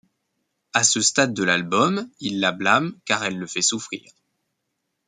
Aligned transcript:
À 0.73 0.83
ce 0.83 0.99
stade 0.99 1.35
de 1.35 1.43
l'album, 1.43 2.09
il 2.19 2.39
la 2.39 2.51
blâme 2.51 2.97
car 3.05 3.23
elle 3.23 3.37
le 3.37 3.45
fait 3.45 3.61
souffrir. 3.61 4.11